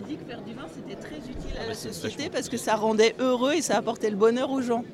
m'a 0.00 0.06
dit 0.08 0.16
que 0.16 0.24
faire 0.24 0.40
du 0.42 0.54
vin 0.54 0.66
c'était 0.74 1.00
très 1.00 1.16
utile 1.16 1.56
à 1.64 1.68
la 1.68 1.74
société 1.74 2.28
parce 2.30 2.48
que 2.48 2.56
ça 2.56 2.76
rendait 2.76 3.14
heureux 3.18 3.52
et 3.54 3.62
ça 3.62 3.76
apportait 3.76 4.10
le 4.10 4.16
bonheur 4.16 4.50
aux 4.50 4.62
gens. 4.62 4.84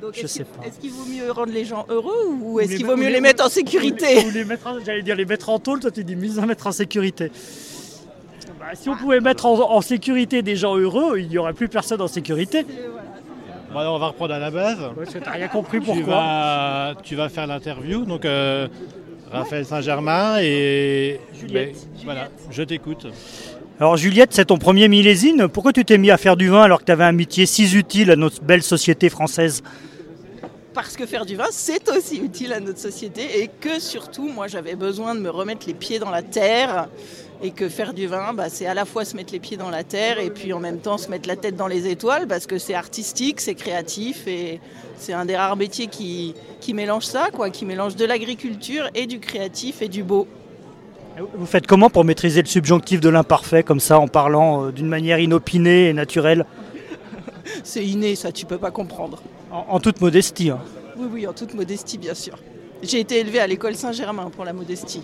Donc, 0.00 0.14
Je 0.14 0.20
est-ce 0.20 0.28
sais 0.28 0.44
qu'il- 0.44 0.52
pas. 0.60 0.66
Est-ce 0.66 0.78
qu'il 0.80 0.90
vaut 0.90 1.04
mieux 1.04 1.30
rendre 1.30 1.52
les 1.52 1.64
gens 1.64 1.84
heureux 1.88 2.26
ou 2.40 2.58
est-ce 2.60 2.76
qu'il 2.76 2.86
vaut 2.86 2.96
mieux 2.96 3.06
ou 3.08 3.12
les 3.12 3.20
mettre 3.20 3.44
en 3.44 3.48
sécurité 3.48 4.24
ou 4.26 4.30
les 4.30 4.44
mettre 4.44 4.66
en- 4.66 4.80
J'allais 4.84 5.02
dire 5.02 5.14
les 5.14 5.24
mettre 5.26 5.48
en 5.48 5.58
tôle, 5.58 5.80
toi 5.80 5.90
tu 5.90 6.02
dis 6.02 6.16
mieux 6.16 6.38
à 6.38 6.46
mettre 6.46 6.66
en 6.66 6.72
sécurité. 6.72 7.30
Bah, 8.58 8.66
si 8.74 8.88
on 8.88 8.96
pouvait 8.96 9.20
mettre 9.20 9.46
en, 9.46 9.58
en 9.70 9.80
sécurité 9.80 10.42
des 10.42 10.56
gens 10.56 10.76
heureux, 10.76 11.18
il 11.18 11.28
n'y 11.28 11.38
aurait 11.38 11.52
plus 11.52 11.68
personne 11.68 12.00
en 12.00 12.08
sécurité. 12.08 12.64
Bon, 13.72 13.78
alors, 13.78 13.94
on 13.94 13.98
va 13.98 14.08
reprendre 14.08 14.34
à 14.34 14.38
la 14.38 14.50
base. 14.50 14.78
Ouais, 14.80 14.88
parce 14.96 15.14
que 15.14 15.18
t'as 15.18 15.30
rien 15.30 15.48
compris 15.48 15.78
Tu 15.80 15.86
pourquoi. 15.86 16.14
vas, 16.14 16.94
tu 17.02 17.16
vas 17.16 17.28
faire 17.30 17.46
l'interview. 17.46 18.04
Donc, 18.04 18.24
euh, 18.24 18.68
Raphaël 19.30 19.64
Saint-Germain 19.64 20.36
et. 20.40 21.18
Juliette. 21.32 21.74
Ben, 21.96 22.04
voilà, 22.04 22.28
je 22.50 22.62
t'écoute. 22.64 23.06
Alors 23.82 23.96
Juliette, 23.96 24.32
c'est 24.32 24.44
ton 24.44 24.58
premier 24.58 24.86
millésime. 24.86 25.48
Pourquoi 25.48 25.72
tu 25.72 25.84
t'es 25.84 25.98
mis 25.98 26.12
à 26.12 26.16
faire 26.16 26.36
du 26.36 26.48
vin 26.48 26.62
alors 26.62 26.78
que 26.78 26.84
tu 26.84 26.92
avais 26.92 27.02
un 27.02 27.10
métier 27.10 27.46
si 27.46 27.64
utile 27.76 28.12
à 28.12 28.14
notre 28.14 28.40
belle 28.40 28.62
société 28.62 29.08
française 29.08 29.64
Parce 30.72 30.96
que 30.96 31.04
faire 31.04 31.26
du 31.26 31.34
vin, 31.34 31.48
c'est 31.50 31.90
aussi 31.90 32.18
utile 32.18 32.52
à 32.52 32.60
notre 32.60 32.78
société 32.78 33.42
et 33.42 33.48
que 33.48 33.80
surtout, 33.80 34.28
moi, 34.28 34.46
j'avais 34.46 34.76
besoin 34.76 35.16
de 35.16 35.20
me 35.20 35.30
remettre 35.30 35.66
les 35.66 35.74
pieds 35.74 35.98
dans 35.98 36.12
la 36.12 36.22
terre 36.22 36.90
et 37.42 37.50
que 37.50 37.68
faire 37.68 37.92
du 37.92 38.06
vin, 38.06 38.32
bah, 38.34 38.48
c'est 38.48 38.66
à 38.66 38.74
la 38.74 38.84
fois 38.84 39.04
se 39.04 39.16
mettre 39.16 39.32
les 39.32 39.40
pieds 39.40 39.56
dans 39.56 39.70
la 39.70 39.82
terre 39.82 40.20
et 40.20 40.30
puis 40.30 40.52
en 40.52 40.60
même 40.60 40.78
temps 40.78 40.96
se 40.96 41.08
mettre 41.08 41.26
la 41.26 41.34
tête 41.34 41.56
dans 41.56 41.66
les 41.66 41.88
étoiles 41.88 42.28
parce 42.28 42.46
que 42.46 42.58
c'est 42.58 42.74
artistique, 42.74 43.40
c'est 43.40 43.56
créatif 43.56 44.28
et 44.28 44.60
c'est 44.96 45.12
un 45.12 45.24
des 45.24 45.36
rares 45.36 45.56
métiers 45.56 45.88
qui, 45.88 46.36
qui 46.60 46.72
mélange 46.72 47.06
ça, 47.06 47.30
quoi, 47.32 47.50
qui 47.50 47.64
mélange 47.64 47.96
de 47.96 48.04
l'agriculture 48.04 48.88
et 48.94 49.08
du 49.08 49.18
créatif 49.18 49.82
et 49.82 49.88
du 49.88 50.04
beau. 50.04 50.28
Vous 51.34 51.46
faites 51.46 51.66
comment 51.66 51.90
pour 51.90 52.04
maîtriser 52.04 52.40
le 52.42 52.48
subjonctif 52.48 53.00
de 53.00 53.08
l'imparfait 53.08 53.62
comme 53.62 53.80
ça 53.80 53.98
en 53.98 54.08
parlant 54.08 54.66
euh, 54.66 54.72
d'une 54.72 54.88
manière 54.88 55.18
inopinée 55.18 55.88
et 55.88 55.92
naturelle 55.92 56.46
C'est 57.64 57.84
inné, 57.84 58.14
ça, 58.14 58.32
tu 58.32 58.46
peux 58.46 58.58
pas 58.58 58.70
comprendre. 58.70 59.22
en, 59.50 59.66
en 59.68 59.80
toute 59.80 60.00
modestie 60.00 60.50
hein. 60.50 60.60
Oui, 60.96 61.06
oui, 61.10 61.26
en 61.26 61.32
toute 61.32 61.54
modestie, 61.54 61.98
bien 61.98 62.14
sûr. 62.14 62.38
J'ai 62.82 63.00
été 63.00 63.20
élevée 63.20 63.40
à 63.40 63.46
l'école 63.46 63.74
Saint-Germain 63.74 64.30
pour 64.34 64.44
la 64.44 64.52
modestie. 64.52 65.02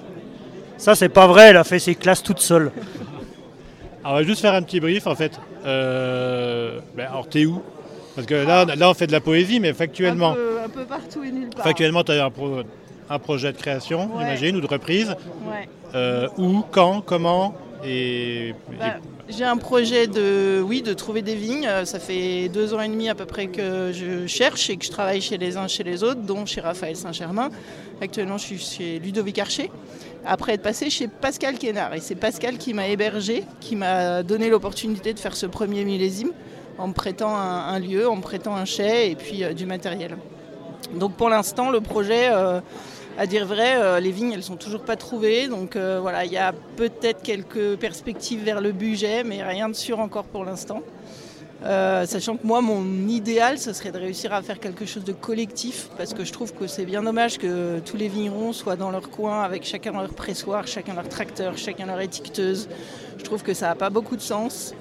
Ça 0.79 0.95
c'est 0.95 1.09
pas 1.09 1.27
vrai, 1.27 1.49
elle 1.49 1.57
a 1.57 1.65
fait 1.65 1.79
ses 1.79 1.95
classes 1.95 2.23
toute 2.23 2.41
seule. 2.41 2.73
Alors, 4.05 4.17
on 4.19 4.21
va 4.21 4.23
juste 4.23 4.41
faire 4.41 4.55
un 4.55 4.63
petit 4.63 4.81
brief 4.81 5.07
en 5.07 5.15
fait. 5.15 5.33
Euh, 5.67 6.79
ben, 6.97 7.07
alors, 7.11 7.29
t'es 7.29 7.45
où? 7.45 7.61
Parce 8.15 8.27
que 8.27 8.35
là, 8.35 8.65
là, 8.65 8.91
on 8.91 8.95
fait 8.95 9.07
de 9.07 9.13
la 9.13 9.21
poésie, 9.21 9.61
mais 9.61 9.73
factuellement, 9.73 10.31
Un 10.31 10.35
peu, 10.35 10.57
un 10.65 10.69
peu 10.69 10.85
partout 10.85 11.23
et 11.25 11.31
nulle 11.31 11.51
part. 11.51 11.65
factuellement, 11.65 12.03
tu 12.05 12.13
as 12.13 12.25
un, 12.25 12.31
pro- 12.31 12.63
un 13.11 13.19
projet 13.19 13.53
de 13.53 13.57
création, 13.59 14.01
Ouais. 14.15 14.21
j'imagine, 14.25 14.57
ou 14.57 14.61
de 14.61 14.67
reprise. 14.67 15.15
Ouais. 15.49 15.69
Euh, 15.95 16.29
où, 16.37 16.63
quand, 16.71 17.01
comment 17.01 17.55
et, 17.85 18.55
Bah, 18.79 18.97
et- 19.29 19.33
J'ai 19.33 19.45
un 19.45 19.57
projet 19.57 20.07
de, 20.07 20.61
oui, 20.65 20.83
de 20.83 20.93
trouver 20.95 21.23
des 21.23 21.35
vignes. 21.35 21.67
Euh, 21.67 21.85
Ça 21.85 21.99
fait 21.99 22.49
deux 22.49 22.75
ans 22.75 22.81
et 22.81 22.89
demi 22.89 23.09
à 23.09 23.15
peu 23.15 23.25
près 23.27 23.47
que 23.47 23.93
je 23.93 24.27
cherche 24.27 24.69
et 24.71 24.77
que 24.77 24.85
je 24.85 24.91
travaille 24.91 25.21
chez 25.21 25.39
les 25.39 25.57
uns 25.57 25.69
chez 25.69 25.85
les 25.85 26.03
autres, 26.03 26.21
dont 26.23 26.45
chez 26.47 26.61
Raphaël 26.61 26.97
Saint-Germain. 26.97 27.51
Actuellement, 28.01 28.37
je 28.39 28.45
suis 28.45 28.59
chez 28.59 28.99
Ludovic 28.99 29.39
Archer. 29.39 29.71
Après 30.27 30.55
être 30.55 30.63
passé 30.63 30.91
chez 30.91 31.09
Pascal 31.09 31.57
Kénard. 31.59 31.95
Et 31.95 32.01
c'est 32.01 32.15
Pascal 32.17 32.59
qui 32.59 32.75
m'a 32.75 32.89
hébergé, 32.89 33.45
qui 33.61 33.77
m'a 33.77 34.23
donné 34.23 34.51
l'opportunité 34.51 35.15
de 35.15 35.19
faire 35.19 35.37
ce 35.37 35.47
premier 35.47 35.85
millésime 35.85 36.33
en 36.77 36.89
me 36.89 36.93
prêtant 36.93 37.35
un, 37.35 37.69
un 37.75 37.79
lieu, 37.79 38.09
en 38.09 38.17
me 38.17 38.23
prêtant 38.23 38.55
un 38.57 38.65
chai 38.65 39.11
et 39.11 39.15
puis 39.15 39.43
euh, 39.45 39.53
du 39.53 39.65
matériel. 39.67 40.17
Donc 40.95 41.15
pour 41.15 41.29
l'instant, 41.29 41.71
le 41.71 41.81
projet, 41.81 42.29
euh, 42.31 42.61
à 43.19 43.27
dire 43.27 43.47
vrai, 43.47 43.77
euh, 43.77 44.01
les 44.01 44.11
vignes, 44.11 44.33
elles 44.33 44.43
sont 44.43 44.57
toujours 44.57 44.83
pas 44.83 44.97
trouvées. 44.97 45.49
Donc 45.49 45.77
euh, 45.77 45.99
voilà, 46.01 46.25
il 46.25 46.33
y 46.33 46.39
a 46.39 46.53
peut-être 46.77 47.23
quelques 47.23 47.77
perspectives 47.77 48.43
vers 48.43 48.61
le 48.61 48.73
budget, 48.73 49.25
mais 49.25 49.43
rien 49.43 49.69
de 49.69 49.75
sûr 49.75 50.01
encore 50.01 50.25
pour 50.25 50.45
l'instant. 50.45 50.83
Sachant 51.61 52.37
que 52.37 52.47
moi, 52.47 52.61
mon 52.61 53.09
idéal, 53.09 53.59
ce 53.59 53.73
serait 53.73 53.91
de 53.91 53.99
réussir 53.99 54.33
à 54.33 54.43
faire 54.43 54.61
quelque 54.61 54.87
chose 54.87 55.03
de 55.03 55.13
collectif, 55.13 55.89
parce 55.99 56.15
que 56.15 56.25
je 56.25 56.33
trouve 56.33 56.55
que 56.55 56.69
c'est 56.69 56.85
bien 56.85 57.03
dommage 57.03 57.37
que 57.37 57.81
tous 57.81 57.97
les 57.97 58.07
vignerons 58.07 58.53
soient 58.53 58.77
dans 58.77 58.93
leur 58.93 59.11
coin, 59.11 59.43
avec 59.43 59.65
chacun 59.65 59.91
leur 59.91 60.15
pressoir, 60.15 60.69
chacun 60.69 60.95
leur 60.95 61.09
tracteur, 61.09 61.59
chacun 61.59 61.87
leur 61.87 62.01
étiqueteuse. 62.01 62.69
Je 63.19 63.25
trouve 63.25 63.43
que 63.43 63.55
ça 63.55 63.67
n'a 63.67 63.75
pas 63.75 63.91
beaucoup 63.91 64.15
de 64.15 64.21
sens. 64.21 64.73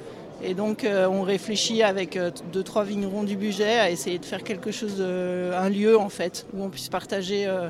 Et 0.43 0.53
donc, 0.53 0.83
euh, 0.83 1.07
on 1.07 1.23
réfléchit 1.23 1.81
avec 1.81 2.15
euh, 2.15 2.29
deux, 2.53 2.63
trois 2.63 2.83
vignerons 2.83 3.23
du 3.23 3.35
budget 3.35 3.79
à 3.79 3.89
essayer 3.89 4.19
de 4.19 4.25
faire 4.25 4.43
quelque 4.43 4.71
chose, 4.71 4.97
de- 4.97 5.51
un 5.55 5.69
lieu 5.69 5.97
en 5.97 6.09
fait, 6.09 6.45
où 6.53 6.63
on 6.63 6.69
puisse 6.69 6.89
partager 6.89 7.45
euh, 7.47 7.69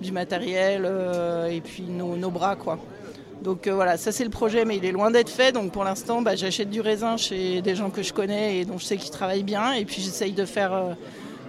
du 0.00 0.10
matériel 0.10 0.82
euh, 0.84 1.46
et 1.46 1.60
puis 1.60 1.84
nos, 1.84 2.16
nos 2.16 2.30
bras, 2.30 2.56
quoi. 2.56 2.78
Donc 3.42 3.68
euh, 3.68 3.74
voilà, 3.74 3.96
ça 3.96 4.10
c'est 4.10 4.24
le 4.24 4.30
projet, 4.30 4.64
mais 4.64 4.78
il 4.78 4.84
est 4.84 4.90
loin 4.90 5.12
d'être 5.12 5.30
fait. 5.30 5.52
Donc 5.52 5.70
pour 5.70 5.84
l'instant, 5.84 6.20
bah, 6.22 6.34
j'achète 6.34 6.70
du 6.70 6.80
raisin 6.80 7.16
chez 7.16 7.62
des 7.62 7.76
gens 7.76 7.90
que 7.90 8.02
je 8.02 8.12
connais 8.12 8.58
et 8.58 8.64
dont 8.64 8.78
je 8.78 8.84
sais 8.84 8.96
qu'ils 8.96 9.12
travaillent 9.12 9.44
bien. 9.44 9.74
Et 9.74 9.84
puis 9.84 10.02
j'essaye 10.02 10.32
de 10.32 10.44
faire, 10.44 10.74
euh, 10.74 10.92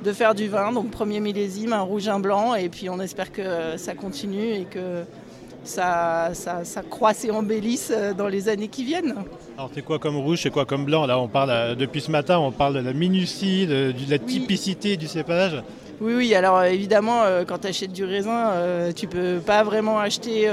de 0.03 0.13
faire 0.13 0.35
du 0.35 0.47
vin. 0.49 0.71
Donc 0.71 0.91
premier 0.91 1.19
millésime, 1.19 1.73
un 1.73 1.81
rouge, 1.81 2.07
un 2.07 2.19
blanc. 2.19 2.53
Et 2.53 2.69
puis 2.69 2.91
on 2.91 2.99
espère 2.99 3.31
que 3.31 3.41
euh, 3.41 3.77
ça 3.77 3.95
continue 3.95 4.51
et 4.53 4.65
que 4.65 5.03
ça, 5.69 6.31
ça, 6.33 6.65
ça 6.65 6.81
croisse 6.81 7.23
et 7.25 7.31
embellisse 7.31 7.91
euh, 7.95 8.13
dans 8.13 8.27
les 8.27 8.49
années 8.49 8.67
qui 8.67 8.83
viennent. 8.83 9.15
alors, 9.57 9.69
c'est 9.73 9.81
quoi 9.83 9.99
comme 9.99 10.17
rouge, 10.17 10.39
c'est 10.43 10.49
quoi 10.49 10.65
comme 10.65 10.85
blanc? 10.85 11.05
Là, 11.05 11.19
on 11.19 11.27
parle, 11.27 11.51
euh, 11.51 11.75
depuis 11.75 12.01
ce 12.01 12.11
matin, 12.11 12.39
on 12.39 12.51
parle 12.51 12.73
de 12.75 12.79
la 12.79 12.93
minutie, 12.93 13.67
de, 13.67 13.91
de 13.91 14.09
la 14.11 14.17
Oui. 14.17 14.25
typicité 14.25 14.97
du 14.97 15.07
cépage. 15.07 15.61
Oui, 16.01 16.13
oui, 16.15 16.35
alors 16.35 16.57
euh, 16.57 16.63
évidemment, 16.65 17.23
quand 17.47 17.59
tu 17.59 17.67
achètes 17.67 17.91
du 17.91 18.03
raisin, 18.05 18.53
tu 18.95 19.07
peux 19.07 19.39
pas 19.45 19.63
vraiment 19.63 19.99
acheter 19.99 20.49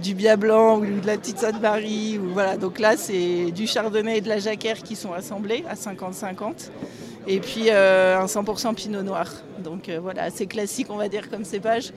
du 0.00 0.14
Bia 0.14 0.36
Blanc 0.36 0.78
ou 0.78 1.00
de 1.00 1.06
la 1.06 1.16
petite 1.18 1.38
Sainte-Marie. 1.38 2.18
Voilà. 2.22 2.56
Donc 2.56 2.78
là, 2.78 2.96
c'est 2.96 3.50
du 3.50 3.66
Chardonnay 3.66 4.18
et 4.18 4.20
de 4.20 4.28
la 4.28 4.38
Jacquère 4.38 4.78
qui 4.82 4.94
sont 4.94 5.12
assemblés 5.12 5.64
à 5.68 5.74
50-50. 5.74 6.70
Et 7.26 7.38
puis 7.38 7.66
euh, 7.68 8.18
un 8.18 8.26
100% 8.26 8.74
Pinot 8.74 9.02
Noir. 9.02 9.30
Donc 9.58 9.88
euh, 9.88 10.00
voilà, 10.00 10.24
assez 10.24 10.46
classique, 10.46 10.88
on 10.90 10.96
va 10.96 11.08
dire, 11.08 11.30
comme 11.30 11.44
cépage. 11.44 11.92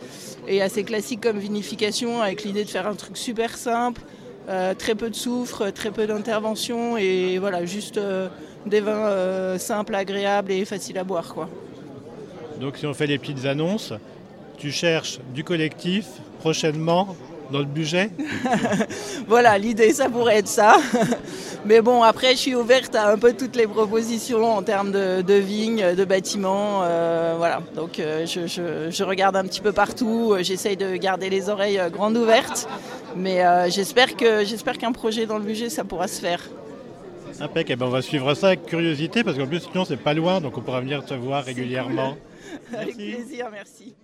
Et 0.47 0.62
assez 0.62 0.84
classique 0.84 1.22
comme 1.22 1.40
vinification, 1.40 2.22
avec 2.22 2.44
l'idée 2.44 2.63
de 2.63 2.69
faire 2.69 2.88
un 2.88 2.96
truc 2.96 3.18
super 3.18 3.58
simple, 3.58 4.02
euh, 4.50 4.74
très 4.75 4.96
peu 4.96 5.09
de 5.09 5.16
soufre, 5.16 5.72
très 5.72 5.91
peu 5.91 6.06
d'intervention. 6.06 6.97
Et 6.97 7.40
voilà, 7.40 7.66
juste 7.66 8.00
des 8.66 8.81
vins 8.81 9.58
simples, 9.58 9.96
agréables 9.96 10.52
et 10.52 10.66
faciles 10.66 10.97
à 10.97 11.03
boire, 11.03 11.34
quoi. 11.34 11.50
Donc, 12.59 12.78
si 12.78 12.86
on 12.86 12.94
fait 12.94 13.07
les 13.07 13.18
petites 13.18 13.46
annonces, 13.46 13.94
tu 14.57 14.72
cherches 14.72 15.19
du 15.34 15.44
collectif 15.44 16.06
prochainement 16.40 17.16
dans 17.51 17.59
le 17.59 17.66
budget. 17.66 18.09
Voilà, 19.28 19.57
l'idée, 19.57 19.91
ça 19.94 20.09
pourrait 20.09 20.38
être 20.38 20.47
ça. 20.47 20.78
Mais 21.66 21.81
bon, 21.81 22.03
après, 22.03 22.31
je 22.33 22.38
suis 22.38 22.56
ouverte 22.56 22.94
à 22.95 23.09
un 23.11 23.17
peu 23.17 23.33
toutes 23.33 23.56
les 23.56 23.66
propositions 23.66 24.56
en 24.56 24.61
termes 24.61 24.91
de, 24.91 25.22
de 25.23 25.33
vignes, 25.33 25.95
de 25.95 26.06
bâtiments. 26.06 26.81
euh, 26.83 27.33
voilà, 27.38 27.61
donc 27.75 28.00
euh, 28.00 28.25
je, 28.25 28.45
je- 28.45 28.89
je 28.91 29.03
regarde 29.03 29.35
un 29.35 29.44
petit 29.44 29.61
peu 29.61 29.72
partout. 29.72 30.35
J'essaye 30.41 30.78
de 30.78 30.95
garder 30.95 31.29
les 31.29 31.50
oreilles 31.50 31.79
euh, 31.79 31.89
grandes 31.89 32.17
ouvertes. 32.17 32.67
Mais 33.16 33.44
euh, 33.44 33.67
j'espère 33.69 34.16
qu'un 34.16 34.91
projet 34.91 35.25
dans 35.25 35.38
le 35.39 35.44
budget, 35.45 35.69
ça 35.69 35.83
pourra 35.83 36.07
se 36.07 36.22
faire. 36.22 36.41
Impec, 37.39 37.67
eh 37.69 37.75
ben, 37.75 37.88
on 37.88 37.89
va 37.89 38.01
suivre 38.01 38.33
ça 38.35 38.47
avec 38.47 38.66
curiosité 38.66 39.23
parce 39.23 39.38
qu'en 39.38 39.47
plus, 39.47 39.59
sinon, 39.62 39.85
c'est 39.85 39.97
pas 39.97 40.13
loin, 40.13 40.39
donc 40.41 40.57
on 40.57 40.62
pourra 40.62 40.81
venir 40.81 41.03
te 41.03 41.13
voir 41.16 41.44
régulièrement. 41.44 42.16
Avec 42.77 42.95
plaisir, 42.95 43.47
merci. 43.51 43.95